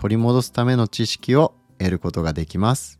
[0.00, 2.98] 取り戻すための知識を得ることができます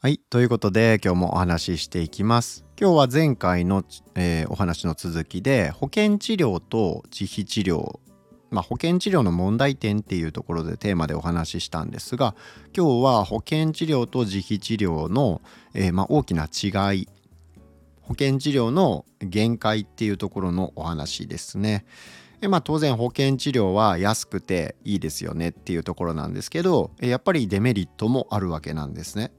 [0.00, 0.20] はい。
[0.30, 2.64] ということで、今日もお話ししていきます。
[2.80, 3.82] 今日は前回の、
[4.14, 7.98] えー、お話の続きで、保険治療と自費治療、
[8.50, 12.36] まあ、保険治療の問題点っていうところでテーマでお話ししたんですが、
[12.72, 15.42] 今日は保険治療と自費治療の、
[15.74, 17.08] えー、まあ、大きな違い、
[18.02, 21.84] 保険治療の限界っていうところのお話ですね。
[22.46, 29.32] でまあ、当然保険治療は安くていいですよねっていうところなんですけどやっぱりデメリットもあるわけなんですね。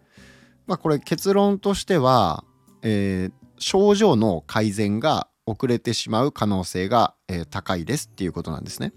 [0.66, 2.44] まあ、これ結論としては、
[2.82, 8.92] えー、症状の改善が遅れてしまう可能性が、えー、高いですっていうことなんですね。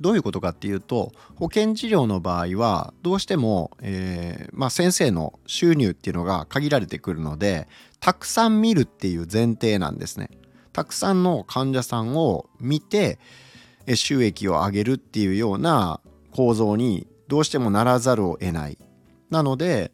[0.00, 7.66] どういうことかっていうと保険治療の場合はどうしても、えー、まあ、先生の収入っていうのが限られてくるので
[7.98, 10.30] たくさん見るっていう前提なんですね。
[10.78, 13.18] たくさんの患者さんを見て
[13.96, 18.78] 収益を上げるっていうような構造にどうしてもならざるを得ない。
[19.28, 19.90] なので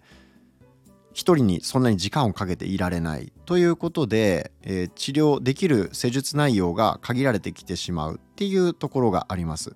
[1.15, 9.75] 一人にそんなに時間をかけていられないということで、え、治療できる施術内容が限られてきてしまうっていうところがあります。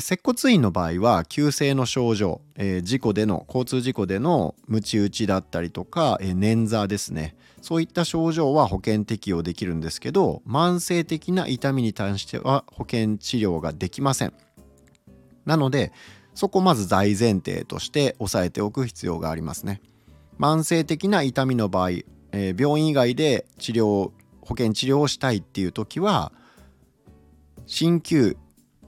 [0.00, 14.32] 接骨院の場合は急性の症状、えー、事故での交通事故でのムチ打ちだったりとか、えー、捻挫ですねそういった症状は保険適用できるんですけど慢性的な痛みに対しては保険治療ができません
[15.44, 15.92] なので
[16.34, 19.80] そこまず大前提として押さえておく必要がありますね。
[20.38, 24.10] 慢性的な痛みの場合、えー、病院以外で治療
[24.40, 26.32] 保険治療をしたいっていう時は
[27.66, 28.36] 鍼灸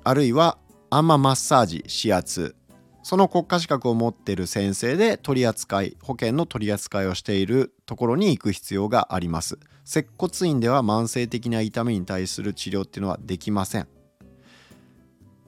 [0.03, 2.55] あるいはアンママッサージ指圧
[3.03, 9.59] その国家資格を持ってる先生で取り扱い保険の取り扱いをしているところに行く必要があります。
[9.85, 13.89] 接骨院では慢性的な痛みに対する治療っていうのはできません。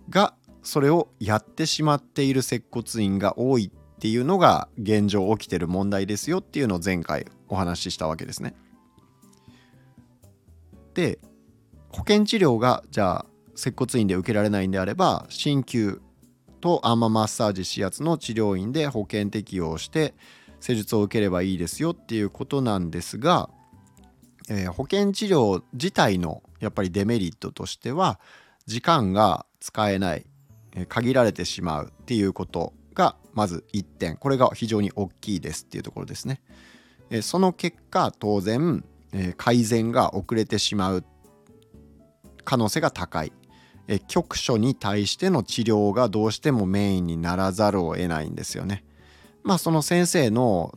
[0.08, 8.54] がそれをやってしまっている接骨院が多いっていうのが現状起きてる問題ですよっていうのを前回お話ししたわけですね。
[10.94, 11.18] で
[11.90, 13.26] 保険治療がじゃあ
[13.58, 16.00] 接骨院で受けられないんであれば鍼灸
[16.60, 20.14] とアーママッサージ指圧の治療院で保険適用して
[20.60, 23.50] 施術を受ければいいですよっていうことなんですが、
[24.48, 28.20] えー、保険治療自体のやっぱりデメリットとしては
[28.66, 30.26] 時間が使えない
[30.88, 36.40] 限られてしまうっていうことがまず1点これが非常に大きいですっていうところですね。
[37.22, 38.84] その結果当然
[39.36, 41.04] 改善が遅れてしまう
[42.44, 43.32] 可能性が高い
[44.06, 48.84] 局所に対しての治療がどうしてもメインにならざるを得ないんですよね。
[49.42, 50.76] まあその先生の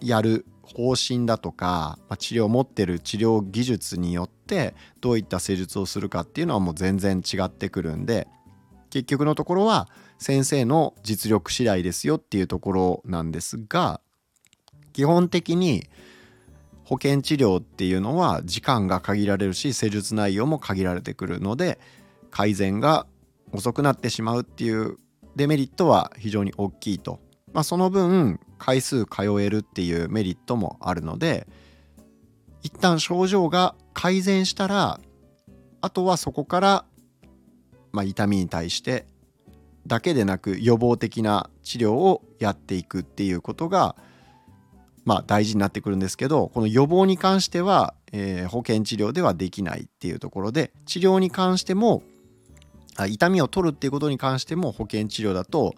[0.00, 8.28] やる方針だとか、治療を持ってる治療技術によってどういった施術をするかっていうのはもう全然違ってくるんで
[8.90, 9.88] 結局のところは
[10.18, 14.00] 先生の実力次第ですよっていうところなんですが
[14.92, 15.84] 基本的に
[16.84, 21.78] 保険治療っていうのは時間が限られるし施術内容も限られてくるので
[22.30, 23.06] 改善が
[23.52, 24.98] 遅くなってしまうっていう
[25.36, 27.20] デメリットは非常に大きいと、
[27.52, 31.46] まあ、その分回数通えるっていうメリットもあるので
[32.62, 35.00] 一旦症状が改善したら
[35.80, 36.84] あとはそこから
[37.92, 39.06] まあ、痛みに対して
[39.86, 43.96] だけでなく予防的な治療をやっていくっていうことが、
[45.04, 52.02] まあ、大事になってくるんですけどこの予防に関しては、えー、保険治療ではできないっていうところで治療に関しても
[53.06, 55.74] 痛みを取るっていうことに関しても保険治療だと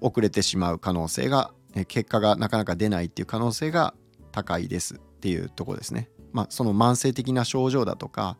[0.00, 1.52] 遅れてしまう可能性が
[1.88, 3.94] 結果がなかなか出ないっていう可能性が
[4.32, 6.08] 高いですっていうとこですね。
[6.32, 8.36] まあ、その慢性的な症状だとか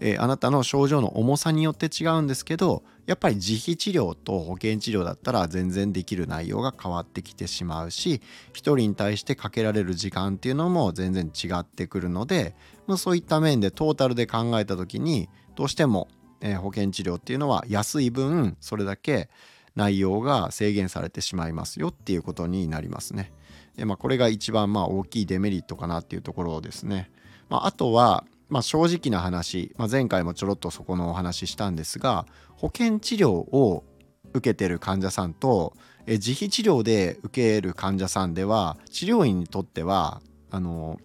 [0.00, 8.20] えー、あなたの症状の重さによって違うんですけどやっぱり自費治療と保険治療だったら全然できる内容が変わってきてしまうし
[8.52, 12.54] 1人に対してかけられる時間っていうのも全然違ってくるので、
[12.86, 16.08] まあ、そういった面でトータルで考えた時にどうしても、
[16.44, 19.28] えー、保険治療っていうのは安い分それだけ
[19.74, 23.32] 内容が制限されてしまいますよっていうことになりますね。
[23.76, 27.10] でまあ、これが一番まあ大きいデメリットかなっていうところですね。
[27.48, 32.26] まあ、あとはまあ、正直な話、まあ、前回もちょろっとそこのお話ししたんですが
[32.56, 33.84] 保険治療を
[34.32, 35.74] 受けてる患者さんと
[36.06, 40.20] 自費治療で受ける患者さんでは治療院にとっては
[40.50, 41.00] あの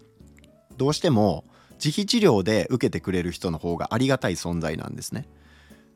[0.76, 1.44] どうしても
[1.82, 5.26] 自費治療で受けてくれる人の方がありがたい存在なんですね。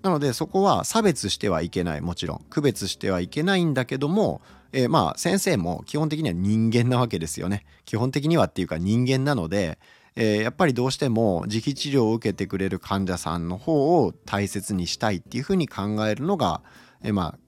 [0.02, 4.42] なのでそこは差別してはいけないもちろん区別してはいけないんだけども、
[4.72, 7.64] えー、まあ先生も基本的には人間なわけですよね。
[7.86, 9.78] 基本的にはっていうか人間なので、
[10.14, 16.60] えー、やっぱりどうしても自費治療を受けてくれる患者さんの方を大切にしたいっていうふうに考えるのが、
[17.02, 17.38] えー、ま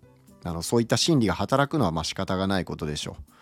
[0.44, 3.35] ああのそういった心理が働くのはまあ仕方がないことでしょう。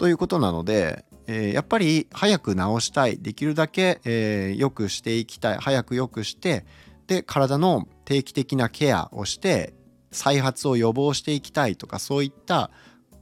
[0.00, 6.64] ということなので、えー、やっぱり早く治したいできるだけ、えー、良くしていきたい早く良くして
[7.06, 9.74] で体の定期的なケアをして
[10.10, 12.70] 再発を予防していきたいとかそういった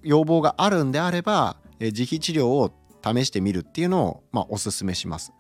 [0.04, 2.72] 要望があるんであれば、え、自費治療を
[3.04, 5.32] 試してみるっていうのを、まあ、おすすめします。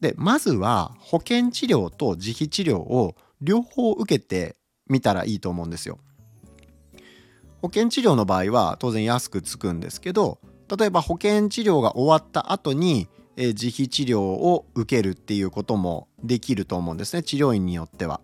[0.00, 4.56] でまずは保険治療と自費治療を両方受けて
[4.88, 5.98] みたらいいと思うんですよ。
[7.60, 10.38] 保険治療の場合は当然安くつくんですけど
[10.76, 18.20] 例えば保険治療が終わった後に、え自費治療を受けるっていうこともできると思うんですね治療院によっては。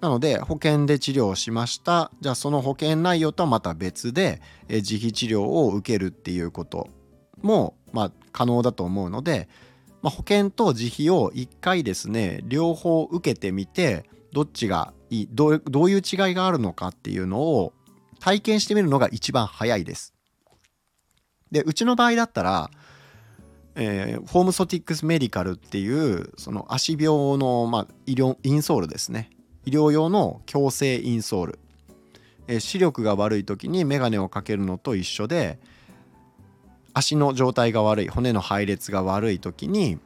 [0.00, 6.88] なので保険で治療しましたじゃあその保険内容とはまた別で、え自費治療を受けるっていうこと
[7.42, 9.48] も、まあ、可能だと思うので、
[10.02, 17.72] まあ、保険と自費を1回ですね両方受けてみてどっちがいいどういう違いがあるのかっていうのを
[18.20, 20.13] 体験してみるのが一番早いです。
[21.54, 22.70] でうちの場合だったら、
[23.76, 29.30] えー、フォームソティックスメディカルっていうその足病の、まあ、医療インソールですね。
[29.64, 31.58] 医療用の矯正インソール、
[32.48, 35.60] えー、視力が悪い時にメガネをかけるのと一緒で
[36.92, 40.00] 足の状態が悪い骨の配列が悪い時に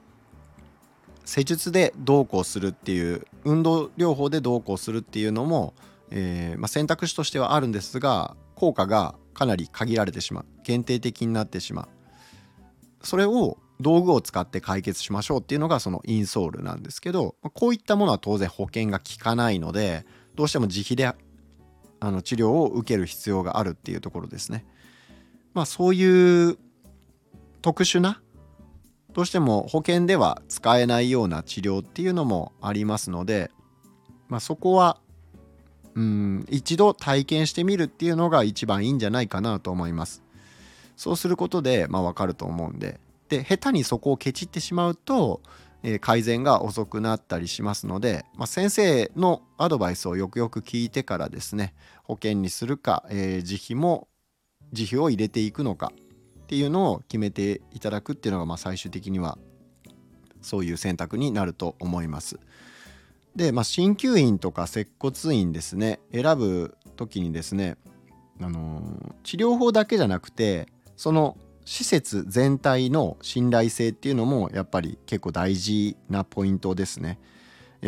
[1.24, 5.72] 施術でどうこうするっていう運動療法でどうこうするっていうのも、
[6.10, 11.88] えーまあ、選択肢としてはあるんですが効果がかなり限られてしまう限定的になってしまう
[13.06, 20.04] それを道具を使って解決しましょうっていうのがそのインソールなんですけどこういったものは当然保険が効かないので
[20.34, 21.14] どうしても自費であ
[22.10, 24.64] の治療を受ける必要があるっていうところですね。
[25.54, 26.58] まあそういう
[27.62, 28.20] 特殊な
[29.12, 33.50] どうしても保険では使えないような治療っていうのもありますので、
[34.28, 35.00] まあ、そこは
[35.98, 40.22] うん一度体験してみるっていうのが一番いいんじゃないかなと思います。
[40.96, 45.42] そうすることで、まあ、分かると思うんでで下手にそこをケチってしまうと、
[45.82, 51.74] えー、改善が遅くなったりしますので、まあ、先生のアドバイスをよくよく聞いてからですね
[52.04, 54.08] 保険にするか、えー、自費も
[54.72, 55.92] 自費を入れていくのか
[56.42, 59.38] っていうのを決めていただくっていうのが、まあ、最終的には
[60.42, 62.38] そういう選択になると思います。
[63.36, 67.76] で、まあ、鍼灸院とか接骨院ですね選ぶ時にですね、
[68.40, 70.66] あのー、治療法だけじゃなくて
[70.96, 77.18] その施設全体の信頼性っていうのもやっぱり結構大事なポイントですね。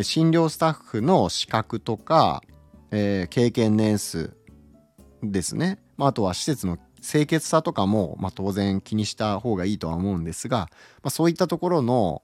[0.03, 2.43] 診療スタッフの資格とか、
[2.91, 4.37] えー、経験年数
[5.23, 10.69] ですね、まあ、あとは施設の清潔さとかも、まあ、当然気にした方がいいとは思うんですが、
[11.01, 12.21] まあ、そういったところの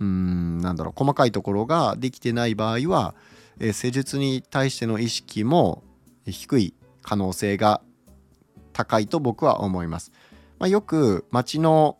[0.00, 3.14] うんなんだろう細かいところができてない場合は、
[3.58, 5.82] えー、施術に対しての意識も
[6.26, 7.80] 低い可能性が
[8.72, 10.12] 高いと僕は思います。
[10.58, 11.98] まあ、よく町の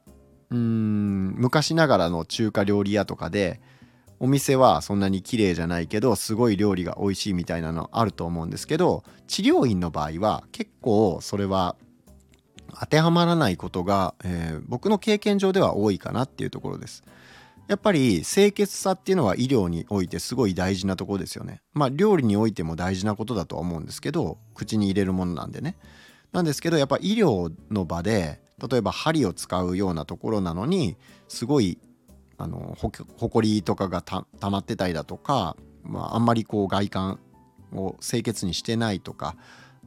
[0.50, 3.61] うん昔ながらの中華料理屋とかで
[4.21, 11.76] お店はそんなに綺麗じゃないけどすごい料理が美味しいみたいなのあると思うんですけど治療院の場合は結構それは
[12.81, 17.02] 当てはまらないことが、えー、僕の経験上では多いかなっていうところです。
[17.68, 21.60] やっぱり清潔さっていうのは医療においてすごい大事なところですよね。
[21.75, 25.76] まあ料理においても大事なことだとは思うんですけど口に入れるものなんでね。
[26.32, 30.96] なんですけどやっぱ医療の場で例えば針を使うようなところなのに
[31.28, 31.78] すごい
[32.38, 32.90] あのほ
[33.28, 37.20] こりとかがたまってたりだとか、まあ、あんまりこう外観
[37.72, 39.37] を清潔にしてないとか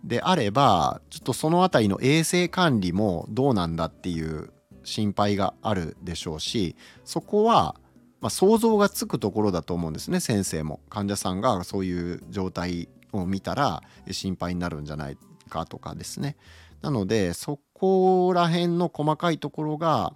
[0.03, 4.51] であればちょっとその辺りの衛生管理もどうなんだっていう
[4.83, 7.75] 心配があるでしょうしそこは、
[8.19, 15.17] まあ、想像がつくところだと思うんですね先生も患者さんがそういう状態を見たら心配になるんじゃない
[15.49, 16.37] かとかですね
[16.81, 20.13] なのでそこら辺の細かいところが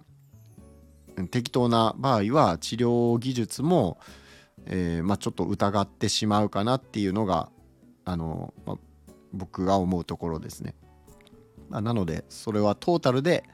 [1.30, 3.98] 適当な場合は治療技術も、
[4.66, 7.48] え、まあ、ちょっと疑ってしまうかなっていうのが
[8.04, 8.76] あの、まあ、
[9.32, 10.74] 僕が思うところですね。
[11.70, 13.44] まあ、なのでそれはトータルで、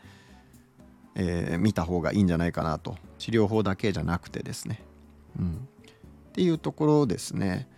[1.15, 4.83] えー、見た方がいいんじゃないかなと治療法だけじゃなくてですね。
[5.39, 5.69] うん、
[6.29, 7.69] っていうところですね。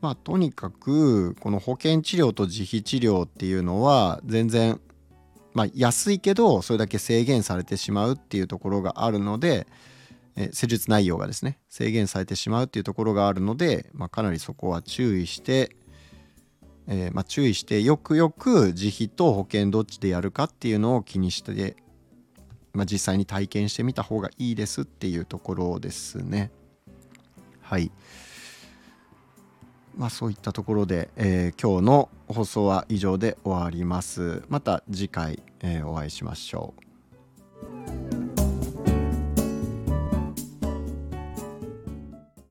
[0.00, 4.78] まあ、とにかくこの保険治療と自費治療っていうのは全然、
[5.54, 9.66] まあ、安いけどそれだけ制限されてしまうっていうところがあるので
[10.36, 15.76] え施術内容がですね制限されてしまうっていうところがあるので、まあ、かなりそこは注意して、
[16.86, 21.76] えー、まあ、注意してよくよく自費と保険どっちでやるかっていうのを気にして、
[22.74, 26.50] まあ、実際に体験してみた方がいいですっていうところですね。
[27.62, 27.90] はい。
[29.96, 34.42] まあそういったところで、えー、今日の放送は以上で終わります。
[34.48, 36.83] また次回、えー、お会いしましょう。